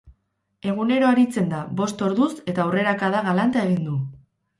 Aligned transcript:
Egunero 0.69 1.09
aritzen 1.09 1.51
da, 1.51 1.59
bost 1.81 2.01
orduz, 2.07 2.29
eta 2.53 2.65
aurrerakada 2.65 3.21
galanta 3.29 3.63
egin 3.67 3.85
du. 3.91 4.01